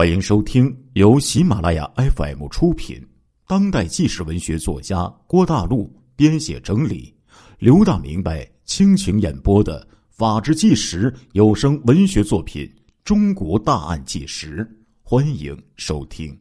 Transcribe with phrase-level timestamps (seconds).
[0.00, 3.06] 欢迎收听由喜马拉雅 FM 出品、
[3.46, 7.14] 当代纪实文学作家郭大陆编写整理、
[7.58, 12.64] 刘大明白倾情演播的《法制纪实》有声文学作品
[13.04, 14.64] 《中国大案纪实》，
[15.02, 16.34] 欢迎收听。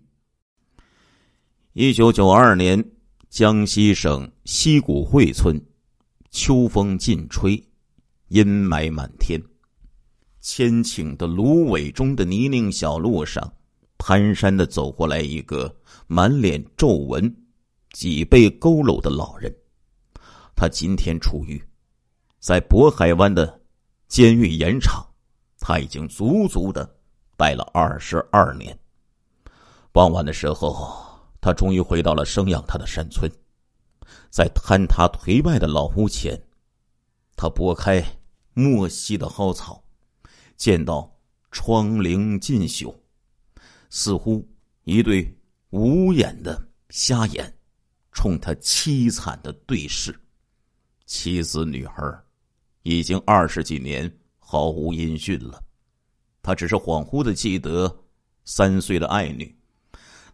[1.74, 2.82] 一九九二年，
[3.30, 5.62] 江西省西谷会村，
[6.32, 7.62] 秋风劲吹，
[8.30, 9.38] 阴霾满天。
[10.42, 13.54] 千顷的芦苇中的泥泞小路上，
[13.98, 15.74] 蹒跚的走过来一个
[16.08, 17.36] 满脸皱纹、
[17.92, 19.54] 脊背佝偻的老人。
[20.56, 21.62] 他今天出狱，
[22.40, 23.62] 在渤海湾的
[24.08, 25.06] 监狱盐场，
[25.60, 26.90] 他已经足足的
[27.36, 28.78] 待了二十二年。
[29.92, 31.06] 傍晚的时候，
[31.42, 33.30] 他终于回到了生养他的山村，
[34.30, 36.42] 在坍塌颓败的老屋前，
[37.36, 38.04] 他拨开
[38.54, 39.84] 莫西的蒿草。
[40.60, 41.10] 见到
[41.52, 42.94] 窗棂尽朽，
[43.90, 44.46] 似乎
[44.84, 45.34] 一对
[45.70, 47.52] 无眼的瞎眼，
[48.12, 50.14] 冲他凄惨的对视。
[51.06, 52.22] 妻子女儿
[52.84, 55.64] 已经二十几年毫无音讯了，
[56.44, 58.04] 他只是恍惚的记得
[58.44, 59.58] 三岁的爱女，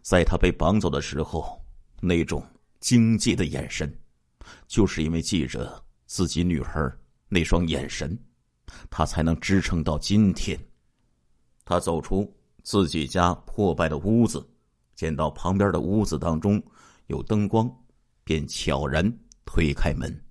[0.02, 1.64] 在他被绑走的时候
[2.00, 2.44] 那种
[2.80, 3.96] 惊悸的眼神，
[4.66, 6.98] 就是因为记着自己女儿
[7.28, 8.18] 那双眼神。
[8.90, 10.58] 他才能支撑到今天。
[11.64, 14.46] 他走出自己家破败的屋子，
[14.94, 16.62] 见到旁边的屋子当中
[17.06, 17.70] 有灯光，
[18.24, 19.12] 便悄然
[19.44, 20.24] 推开门。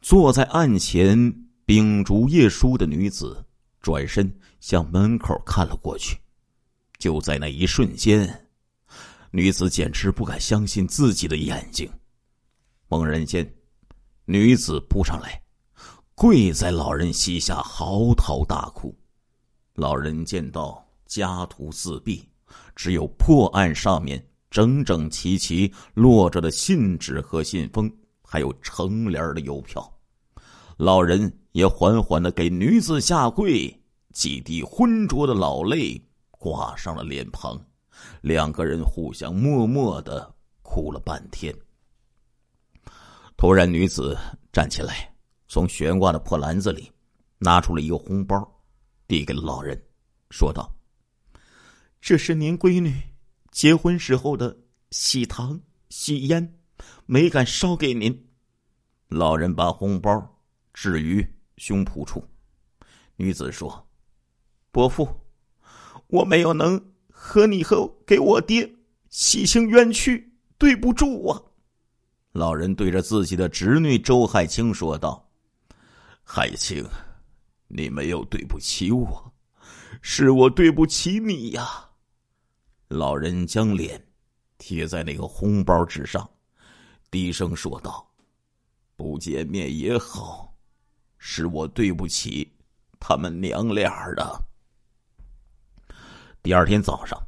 [0.00, 3.44] 坐在案前秉烛夜书的女子
[3.80, 6.18] 转身向门口看了过去。
[6.98, 8.48] 就在那一瞬间，
[9.30, 11.90] 女子简直不敢相信自己的眼睛。
[12.88, 13.48] 猛然间，
[14.24, 15.40] 女子扑上来。
[16.18, 18.92] 跪在老人膝下嚎啕大哭，
[19.74, 22.28] 老人见到家徒四壁，
[22.74, 27.88] 只有破案上面整整齐齐落着的信纸和信封，
[28.20, 29.88] 还有成联的邮票。
[30.76, 33.72] 老人也缓缓的给女子下跪，
[34.12, 37.56] 几滴浑浊的老泪挂上了脸庞，
[38.22, 41.54] 两个人互相默默的哭了半天。
[43.36, 44.18] 突然，女子
[44.52, 45.14] 站起来。
[45.48, 46.92] 从悬挂的破篮子里
[47.38, 48.36] 拿出了一个红包，
[49.06, 49.82] 递给了老人，
[50.30, 50.70] 说道
[52.02, 52.94] ：“这是您闺女
[53.50, 54.54] 结婚时候的
[54.90, 55.58] 喜糖
[55.88, 56.60] 喜烟，
[57.06, 58.28] 没敢烧给您。”
[59.08, 60.38] 老人把红包
[60.74, 61.26] 置于
[61.56, 62.22] 胸脯处。
[63.16, 63.88] 女子说
[64.70, 65.08] ：“伯父，
[66.08, 68.70] 我没有能和你和给我爹
[69.08, 71.42] 洗清冤屈，对不住啊。”
[72.32, 75.27] 老人对着自己的侄女周海清说道。
[76.30, 76.86] 海清，
[77.68, 79.32] 你没有对不起我，
[80.02, 81.88] 是我对不起你呀。
[82.88, 84.06] 老人将脸
[84.58, 86.28] 贴在那个红包纸上，
[87.10, 88.06] 低声说道
[88.94, 90.54] ：“不见面也好，
[91.16, 92.54] 是我对不起
[93.00, 94.44] 他们娘俩的。”
[96.44, 97.18] 第二天早上，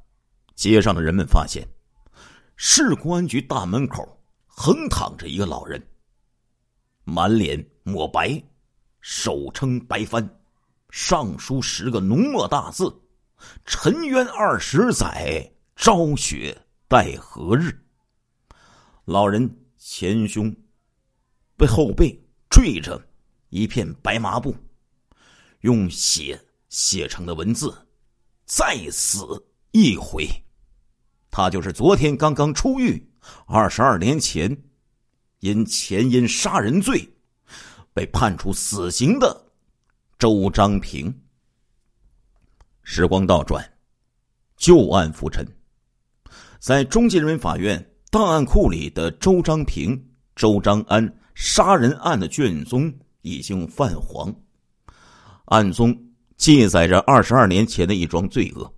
[0.55, 1.67] 街上的人们发现，
[2.55, 5.83] 市公安局大门口横躺着一个老人，
[7.05, 8.39] 满脸抹白。
[9.01, 10.29] 手撑白帆，
[10.91, 12.95] 上书十个浓墨大字
[13.65, 16.57] ：“沉冤二十载，昭雪
[16.87, 17.71] 待何日？”
[19.07, 20.55] 老人前胸、
[21.57, 23.03] 背后背缀着
[23.49, 24.55] 一片白麻布，
[25.61, 27.75] 用血写成的文字
[28.45, 29.25] ：“再死
[29.73, 30.29] 一回。”
[31.33, 33.11] 他就是昨天刚刚出狱，
[33.47, 34.65] 二十二年前
[35.39, 37.09] 因前因杀人罪。
[37.93, 39.45] 被判处死刑的
[40.19, 41.13] 周章平。
[42.83, 43.65] 时光倒转，
[44.57, 45.47] 旧案浮沉，
[46.59, 52.93] 在中级人民法院档案库里的周章平、周章安杀人案的卷宗
[53.23, 54.35] 已经泛黄，
[55.45, 55.97] 案中
[56.37, 58.75] 记载着二十二年前的一桩罪恶。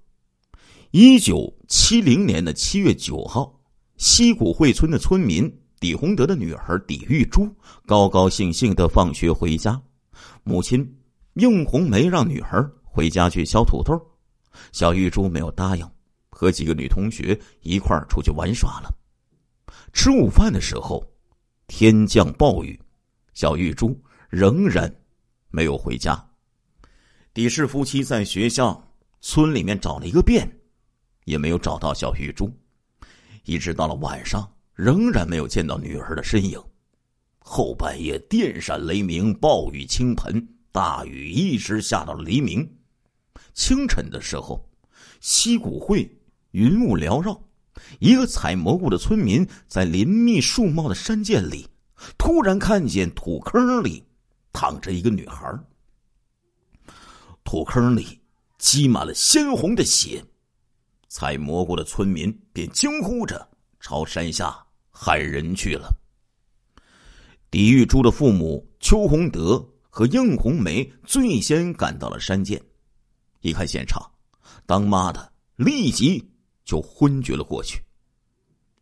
[0.91, 3.61] 一九七零年的七月九号，
[3.97, 5.62] 西谷会村的村民。
[5.82, 7.52] 李洪德的女儿李玉珠
[7.84, 9.82] 高高兴兴的放学回家，
[10.44, 10.81] 母亲
[11.34, 14.00] 应红梅让女儿回家去削土豆，
[14.70, 15.84] 小玉珠没有答应，
[16.31, 18.94] 和几个女同学一块儿出去玩耍了。
[19.93, 21.05] 吃午饭的时候，
[21.67, 22.81] 天降暴雨，
[23.34, 24.00] 小玉珠
[24.31, 24.88] 仍然
[25.50, 26.25] 没有回家。
[27.34, 28.81] 李氏夫妻在学校、
[29.20, 30.49] 村里面找了一个遍，
[31.25, 32.49] 也没有找到小玉珠，
[33.46, 34.49] 一直到了晚上。
[34.74, 36.62] 仍然没有见到女儿的身影。
[37.38, 42.69] 后半夜电闪雷鸣，暴雨倾盆，大雨一直下到了黎明。
[43.52, 44.64] 清晨的时候，
[45.20, 46.10] 溪谷会
[46.52, 47.38] 云雾缭绕，
[47.98, 51.69] 一个采蘑菇的村民在林密树茂的山涧里，
[52.16, 54.02] 突然看见土坑里
[54.52, 55.52] 躺着一个女孩。
[57.44, 58.20] 土坑里
[58.56, 60.24] 积满了鲜红的血，
[61.08, 63.46] 采蘑菇的村民便惊呼着
[63.82, 64.56] 朝山下
[64.90, 65.93] 喊人去了。
[67.50, 72.62] 狄玉珠的父母邱洪德和应红梅最先赶到了山涧，
[73.40, 74.00] 一看现场，
[74.64, 76.25] 当妈的立即
[76.64, 77.82] 就昏厥了过去。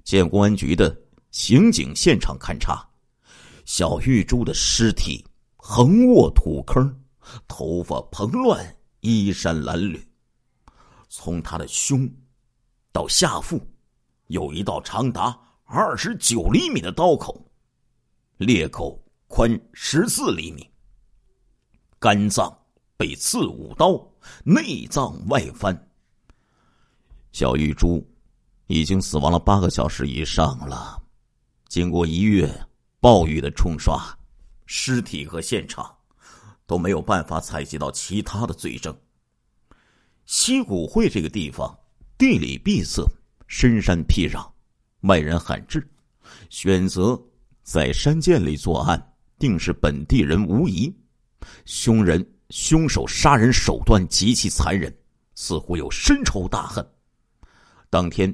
[0.04, 0.94] 县公安局的
[1.30, 2.86] 刑警现场勘查，
[3.64, 5.24] 小玉珠的尸体
[5.56, 6.94] 横卧土坑。
[7.46, 10.00] 头发蓬乱，衣衫褴褛。
[11.08, 12.10] 从他的胸
[12.92, 13.60] 到下腹，
[14.30, 17.44] 有一道长达二十九厘米的刀口，
[18.38, 20.64] 裂口宽十四厘米。
[21.98, 22.56] 肝脏
[22.96, 24.00] 被刺五刀，
[24.44, 25.76] 内脏外翻。
[27.32, 28.04] 小玉珠
[28.68, 31.02] 已经死亡了八个小时以上了。
[31.68, 32.48] 经过一月
[33.00, 34.00] 暴雨的冲刷，
[34.66, 35.94] 尸体和现场。
[36.66, 38.96] 都没有办法采集到其他的罪证。
[40.24, 41.76] 西谷会这个地方
[42.16, 43.04] 地理闭塞，
[43.50, 44.48] 深山僻壤，
[45.00, 45.84] 外人罕至，
[46.50, 47.20] 选择
[47.64, 50.90] 在山涧里作案，定是本地人无疑。
[51.64, 54.96] 凶人、凶手杀人手段极其残忍，
[55.34, 56.88] 似乎有深仇大恨。
[57.90, 58.32] 当天，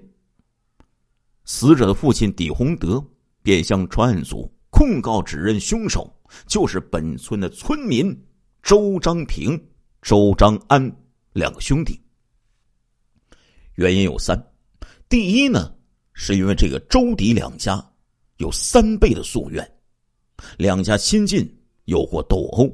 [1.47, 3.03] 死者的父亲李洪德
[3.43, 6.15] 便向专案组控告，指认凶手
[6.47, 8.15] 就是本村的村民。
[8.63, 9.59] 周章平、
[10.03, 10.95] 周章安
[11.33, 11.99] 两个兄弟，
[13.77, 14.37] 原因有三：
[15.09, 15.75] 第一呢，
[16.13, 17.85] 是因为这个周狄两家
[18.39, 19.67] 有三倍的夙愿，
[20.59, 21.47] 两家亲近
[21.85, 22.67] 有过斗殴；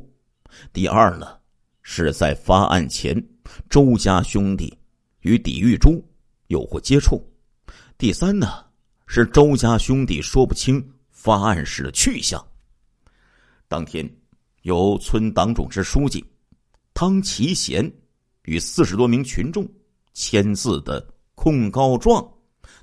[0.72, 1.38] 第二呢，
[1.82, 3.22] 是在发案前，
[3.68, 4.76] 周家兄弟
[5.20, 6.02] 与狄玉珠
[6.46, 7.16] 有过接触；
[7.98, 8.64] 第三呢，
[9.06, 12.44] 是周家兄弟说不清发案时的去向。
[13.68, 14.08] 当天。
[14.62, 16.24] 由村党总支书记
[16.94, 17.92] 汤其贤
[18.44, 19.68] 与四十多名群众
[20.14, 21.04] 签字的
[21.42, 22.24] 控告状，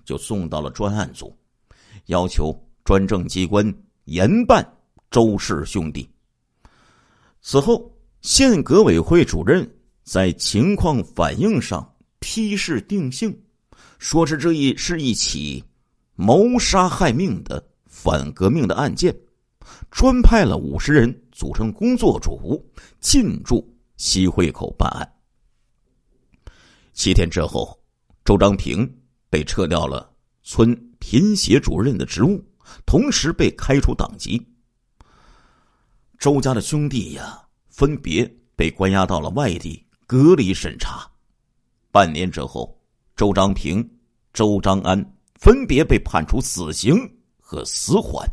[0.04, 1.34] 就送到了专案组，
[2.08, 2.54] 要求
[2.84, 3.74] 专政机关
[4.04, 4.62] 严办
[5.10, 6.06] 周氏兄弟。
[7.40, 7.90] 此后，
[8.22, 9.66] 县革委会主任
[10.04, 11.90] 在情况反映上
[12.20, 13.34] 批示定性，
[13.98, 15.64] 说是这一是一起
[16.16, 19.16] 谋杀害命的反革命的案件，
[19.90, 21.18] 专派了五十人。
[21.32, 22.62] 组成工作组
[23.00, 23.66] 进驻
[23.96, 25.10] 西汇口办案。
[26.92, 27.79] 七天之后，
[28.30, 28.88] 周章平
[29.28, 30.08] 被撤掉了
[30.44, 32.40] 村贫协主任的职务，
[32.86, 34.40] 同时被开除党籍。
[36.20, 41.10] 周家的兄弟呀，分别被关押到了外地隔离审查。
[41.90, 42.80] 半年之后，
[43.16, 43.84] 周章平、
[44.32, 45.04] 周章安
[45.34, 46.96] 分别被判处死刑
[47.40, 48.24] 和死缓。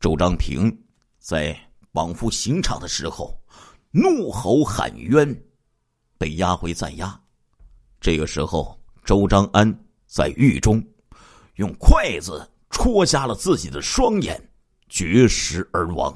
[0.00, 0.74] 周章平
[1.18, 1.54] 在。
[1.92, 3.38] 往赴刑场的时候，
[3.90, 5.44] 怒吼喊冤，
[6.16, 7.21] 被押回暂押。
[8.02, 9.72] 这个时候，周章安
[10.06, 10.84] 在狱中
[11.54, 14.38] 用筷子戳瞎了自己的双眼，
[14.88, 16.12] 绝食而亡。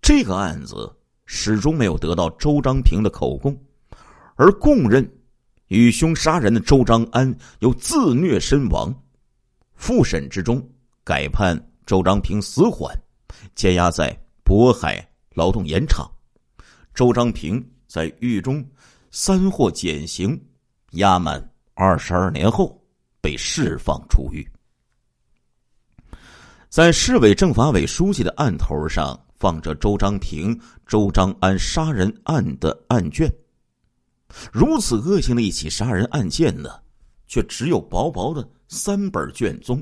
[0.00, 0.90] 这个案子
[1.26, 3.60] 始终没有得到周章平的口供，
[4.36, 5.04] 而供认
[5.66, 8.94] 与凶杀人的周章安又自虐身亡。
[9.74, 10.64] 复审之中，
[11.02, 12.96] 改判周章平死缓，
[13.56, 14.16] 监押在。
[14.44, 16.06] 渤海劳动盐场，
[16.92, 18.62] 周章平在狱中
[19.16, 20.36] 三获减刑，
[20.94, 21.40] 压满
[21.74, 22.84] 二十二年后
[23.20, 24.44] 被释放出狱。
[26.68, 33.32] 在市委政法委书记的案头上放着周章平、周章安杀人案的案卷。
[34.52, 36.68] 如此恶性的一起杀人案件呢，
[37.28, 39.80] 却只有薄薄的三本卷宗，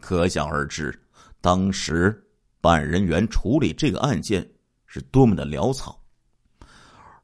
[0.00, 0.96] 可想而知，
[1.40, 2.16] 当时。
[2.60, 4.48] 办案人员处理这个案件
[4.86, 6.00] 是多么的潦草，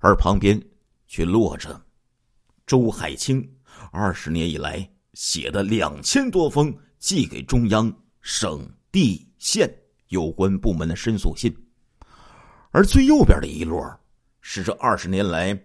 [0.01, 0.61] 而旁边
[1.09, 1.81] 却落着
[2.67, 3.45] 周海清
[3.91, 9.69] 二十年以来写的两千多封寄给中央、省、地、县
[10.09, 11.53] 有关部门的申诉信，
[12.71, 13.99] 而最右边的一摞
[14.41, 15.59] 是这二十年来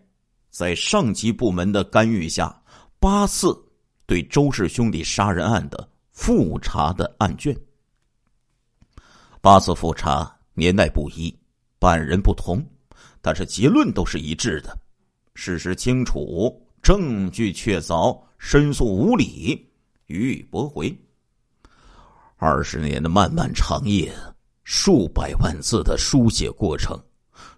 [0.50, 2.64] 在上级部门的干预下
[3.00, 3.54] 八次
[4.06, 7.56] 对周氏兄弟杀人案的复查的案卷。
[9.42, 11.38] 八次复查年代不一，
[11.80, 12.66] 办人不同，
[13.22, 14.78] 但是结论都是一致的：
[15.36, 19.68] 事实清楚，证据确凿，申诉无理，
[20.08, 20.96] 予以驳回。
[22.38, 24.14] 二十年的漫漫长夜，
[24.64, 26.98] 数百万字的书写过程，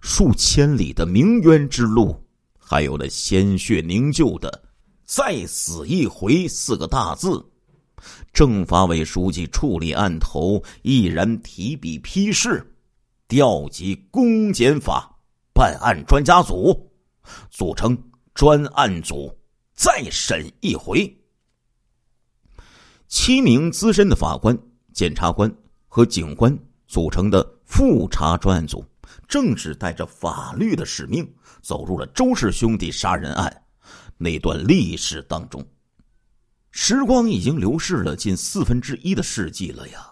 [0.00, 2.18] 数千里的鸣冤之路，
[2.58, 4.62] 还有那鲜血凝就的
[5.04, 7.44] “再死一回”四个大字。
[8.32, 12.64] 政法委书记处理案头，毅然提笔批示，
[13.26, 15.10] 调集公检法
[15.52, 16.85] 办案专家组，
[17.50, 17.96] 组成
[18.34, 19.34] 专案组，
[19.74, 21.14] 再审一回。
[23.08, 24.58] 七名资深的法官、
[24.92, 25.52] 检察官
[25.86, 26.56] 和警官
[26.86, 28.84] 组成的复查专案组，
[29.28, 31.26] 正是带着法律的使命，
[31.62, 33.62] 走入了周氏兄弟杀人案
[34.16, 35.64] 那段历史当中。
[36.70, 40.10] 时光已经流逝了近四分之一的世纪了呀，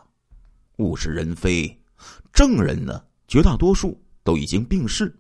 [0.78, 1.78] 物是人非，
[2.32, 5.14] 证人呢，绝大多数都已经病逝，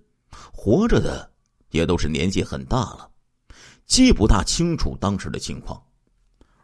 [0.52, 1.30] 活着的
[1.74, 3.10] 也都是年纪很大了，
[3.84, 5.82] 记不大清楚当时的情况。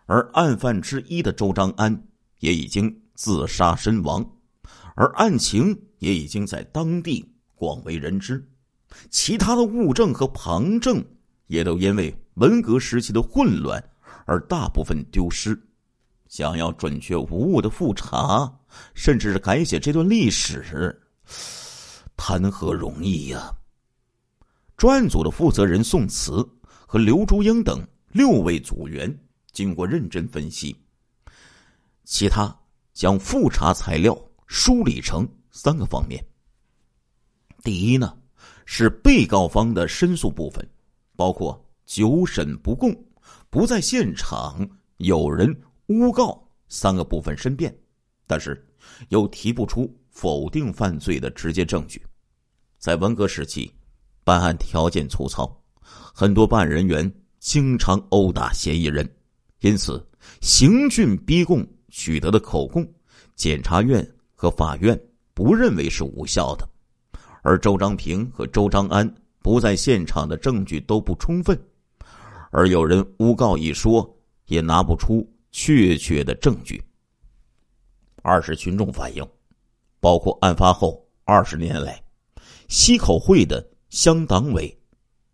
[0.07, 2.07] 而案犯之一的周章安
[2.39, 4.25] 也已经自杀身亡，
[4.95, 8.49] 而案情也已经在当地广为人知，
[9.11, 11.05] 其他的物证和旁证
[11.49, 13.83] 也都因为文革时期的混乱
[14.27, 15.61] 而大部分丢失。
[16.29, 18.49] 想要准确无误的复查，
[18.95, 20.97] 甚至是改写这段历史，
[22.17, 23.53] 谈何容易呀！
[24.81, 26.43] 专案组的负责人宋慈
[26.87, 29.15] 和刘竹英等六位组员。
[29.53, 30.75] 经过认真分析，
[32.05, 32.51] 其他
[32.95, 36.25] 将复查材料梳理成三个方面。
[37.63, 38.17] 第一呢，
[38.65, 40.67] 是被告方的申诉部分，
[41.15, 42.91] 包括久审不供、
[43.51, 45.55] 不在现场、有人
[45.89, 47.79] 诬告三个部分申辩，
[48.27, 48.67] 但是
[49.11, 52.03] 又提不出否定犯罪的直接证据。
[52.79, 53.71] 在文革时期，
[54.31, 59.05] 办案条件粗糙，很多办案人员经常殴打嫌疑人。
[59.59, 60.01] 因此，
[60.41, 62.89] 刑讯逼供取得的口供，
[63.35, 64.97] 检察院和法院
[65.35, 66.69] 不认为是无效的，
[67.43, 71.61] 而周章平和周章安不在现场的证据都不充分，
[72.53, 74.09] 而有人诬告一说，
[74.47, 76.81] 也拿不出确切的证据。
[78.23, 79.29] 二是群众反映，
[79.99, 82.01] 包括案发后二十年来，
[82.69, 84.75] 西口会的乡党委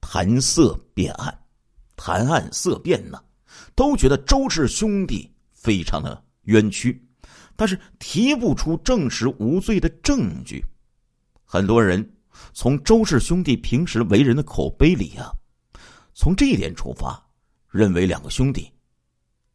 [0.01, 1.39] 谈色变案，
[1.95, 3.23] 谈案色变呢。
[3.75, 7.03] 都觉得周氏兄弟非常的冤屈，
[7.55, 10.65] 但是提不出证实无罪的证据。
[11.45, 12.17] 很多人
[12.53, 15.33] 从周氏兄弟平时为人的口碑里啊，
[16.15, 17.23] 从这一点出发，
[17.71, 18.71] 认为两个兄弟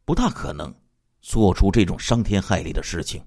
[0.04, 0.72] 不大可能
[1.20, 3.22] 做出这种伤天害理的事情。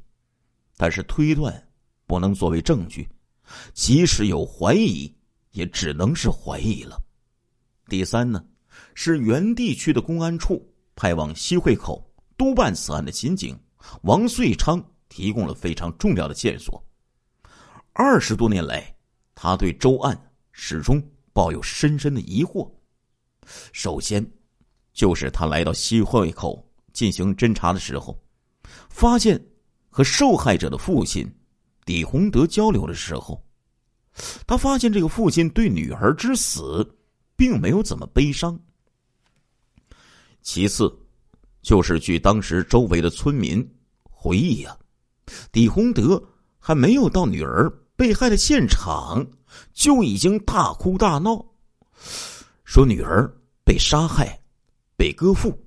[0.77, 1.69] 但是推断
[2.05, 3.07] 不能作为证据，
[3.73, 5.13] 即使有怀疑，
[5.55, 6.97] 也只能是怀疑了。
[7.89, 8.45] 第三呢，
[8.93, 10.65] 是原地区的公安处。
[10.97, 13.59] 派往西汇口督办此案的刑警
[14.03, 16.81] 王遂昌提供了非常重要的线索。
[17.91, 18.95] 二十多年来，
[19.35, 20.17] 他对周案
[20.53, 22.71] 始终抱有深深的疑惑。
[23.73, 24.25] 首先，
[24.93, 28.17] 就是他来到西汇口进行侦查的时候，
[28.89, 29.37] 发现
[29.89, 31.29] 和受害者的父亲
[31.83, 33.44] 李洪德交流的时候，
[34.47, 36.87] 他发现这个父亲对女儿之死
[37.35, 38.57] 并没有怎么悲伤。
[40.41, 40.91] 其次，
[41.61, 43.67] 就是据当时周围的村民
[44.03, 44.77] 回忆呀，
[45.51, 46.23] 李洪德
[46.59, 49.25] 还没有到女儿被害的现场，
[49.73, 51.43] 就已经大哭大闹，
[52.63, 53.27] 说女儿
[53.63, 54.39] 被杀害、
[54.95, 55.57] 被割腹。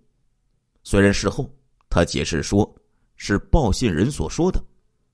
[0.85, 1.53] 虽然事后
[1.91, 2.73] 他解释说
[3.17, 4.63] 是报信人所说的，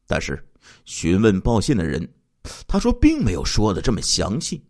[0.07, 0.39] 但是
[0.85, 2.07] 询问报信的人，
[2.67, 4.65] 他说并没有说的这么详细，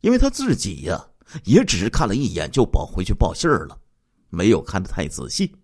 [0.00, 1.08] 因为他自己呀
[1.44, 3.80] 也只是看了一眼就跑回去报信了。
[4.28, 5.54] 没有看得太仔细，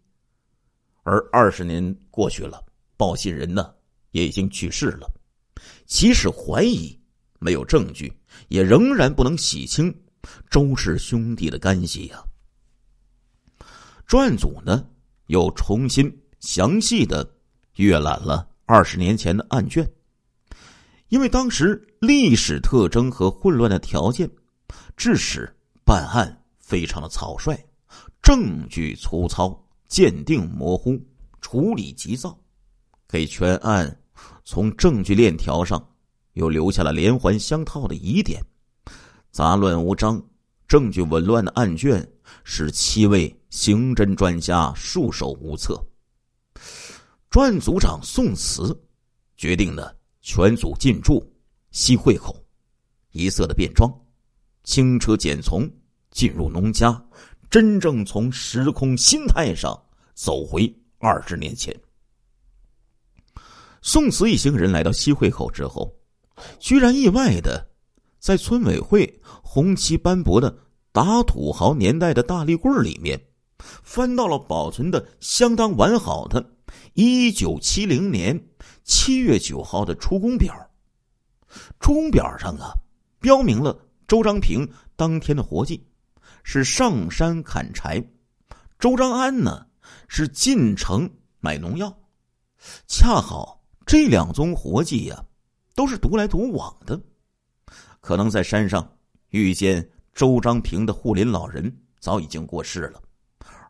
[1.02, 2.64] 而二十年过去了，
[2.96, 3.74] 报信人呢
[4.12, 5.10] 也已经去世了。
[5.84, 6.98] 即使怀疑
[7.38, 8.12] 没有证据，
[8.48, 9.94] 也仍然不能洗清
[10.48, 12.22] 周氏兄弟的干系呀。
[14.06, 14.86] 专案组呢
[15.26, 17.28] 又重新详细的
[17.76, 19.88] 阅览了二十年前的案卷，
[21.12, 24.30] 因为当时历史特征和混乱的条件，
[24.96, 25.46] 致使
[25.84, 27.54] 办案非常的草率。
[28.22, 30.98] 证据粗糙，鉴定模糊，
[31.42, 32.34] 处理急躁，
[33.06, 33.94] 给全案
[34.42, 35.86] 从证据链条上
[36.32, 38.42] 又留下了连环相套的疑点，
[39.30, 40.18] 杂乱无章、
[40.66, 42.10] 证据紊乱的案卷
[42.42, 45.78] 使七位刑侦专家束手无策。
[47.28, 48.74] 专案组长宋慈
[49.36, 49.90] 决定呢，
[50.22, 51.22] 全组进驻
[51.72, 52.34] 西汇口，
[53.10, 53.92] 一色的便装，
[54.62, 55.68] 轻车简从，
[56.12, 57.04] 进入农家。
[57.50, 59.78] 真正从时空心态上
[60.14, 61.78] 走回二十年前，
[63.82, 65.94] 宋慈一行人来到西汇口之后，
[66.58, 67.68] 居然意外的
[68.18, 70.56] 在村委会红旗斑驳的
[70.92, 73.20] 打土豪年代的大立柜里面，
[73.58, 76.54] 翻到了保存的相当完好的
[76.94, 78.48] 1970年
[78.84, 80.54] 7月9号的出工表。
[81.80, 82.72] 出工表上啊，
[83.20, 85.86] 标明了周章平当天的活计
[86.42, 88.02] 是上山砍柴，
[88.78, 89.66] 周章安呢
[90.08, 91.10] 是进城
[91.40, 91.94] 买农药。
[92.86, 95.24] 恰好这两宗活计呀，
[95.74, 96.98] 都是独来独往的。
[98.00, 98.96] 可能在山上
[99.28, 103.02] 遇见周章平的护林老人早已经过世了，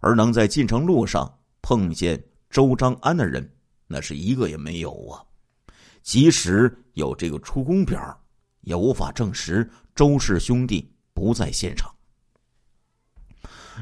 [0.01, 3.49] 而能在进城路上碰见周章安的人，
[3.93, 5.23] 那是一个也没有啊。
[6.03, 8.21] 即使有这个出工表，
[8.63, 11.95] 也无法证实周氏兄弟不在现场。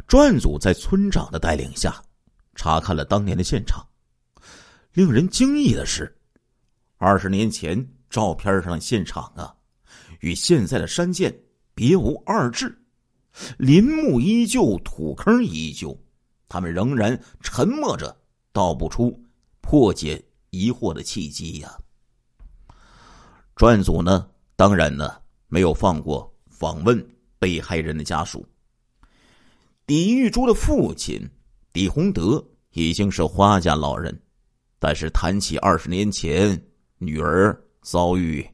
[0.07, 2.03] 专案组在村长的带领下，
[2.55, 3.87] 查看了当年的现场。
[4.93, 6.15] 令人惊异的是，
[6.99, 9.55] 二十年前照片上的现场啊，
[10.21, 11.35] 与现在的山涧
[11.75, 12.77] 别无二致，
[13.57, 15.97] 林木依旧，土坑依旧，
[16.49, 18.15] 他们仍然沉默着，
[18.53, 19.19] 道不出
[19.61, 21.77] 破解疑惑的契机呀。
[23.57, 27.05] 专案组呢，当然呢，没有放过访问
[27.39, 28.47] 被害人的家属。
[29.87, 31.21] 李玉珠的父亲
[31.73, 34.19] 李洪德已经是花家老人。
[34.83, 36.59] 但是谈起二十年前
[36.97, 38.49] 女儿遭遇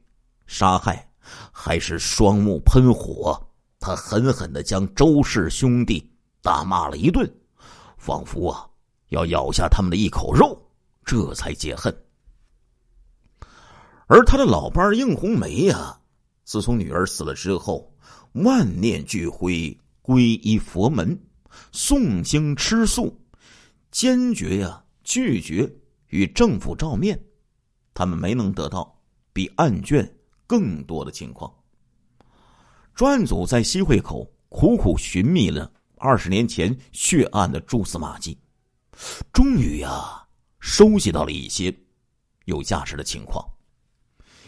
[0.45, 1.09] 杀害，
[1.53, 3.41] 还是双目喷火，
[3.79, 6.05] 他狠狠的将周氏兄弟
[6.41, 7.25] 大骂了一顿，
[7.97, 8.67] 仿佛啊
[9.07, 10.61] 要咬下他们的一口肉，
[11.07, 11.91] 这才解恨。
[14.05, 15.99] 而他的老伴应红梅呀，
[16.43, 17.91] 自从女儿死了之后，
[18.33, 21.17] 万念俱灰，皈依佛门，
[21.71, 23.19] 诵经吃素，
[23.89, 25.73] 坚决呀拒绝。
[26.09, 27.21] 与政府照面，
[27.93, 28.97] 他们没能得到
[29.33, 30.09] 比案卷
[30.45, 31.53] 更多的情况。
[32.95, 38.37] 专案组在西会口苦苦寻觅了二十年前血案的蛛丝马迹，
[39.33, 40.26] 终于呀，
[40.67, 41.73] 收集到了一些
[42.43, 43.41] 有价值的情况。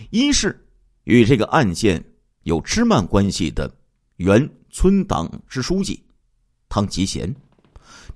[0.09, 0.67] 一是
[1.05, 2.03] 与这个案件
[2.43, 3.73] 有枝蔓关系的
[4.17, 6.05] 原村党支书记
[6.67, 7.33] 汤其贤，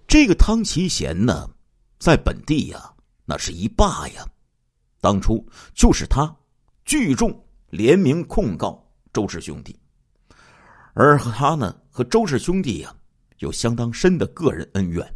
[0.06, 1.50] 这个汤其贤呢，
[1.98, 2.94] 在本地呀。
[3.26, 4.28] 那是一霸呀！
[5.00, 5.42] 当初
[5.74, 6.36] 就是他
[6.84, 7.34] 聚众
[7.70, 9.80] 联名控告周氏兄弟，
[10.94, 12.94] 而他呢和周氏兄弟呀
[13.38, 15.16] 有相当深的个人恩怨。